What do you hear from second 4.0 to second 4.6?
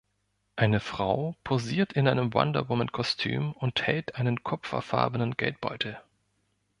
einen